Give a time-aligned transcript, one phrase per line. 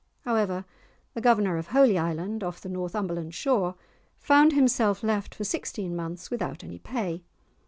[0.21, 0.65] However,
[1.13, 3.75] the Governor of Holy Island, off the Northumberland shore,
[4.17, 7.21] found himself left for sixteen months without any pay!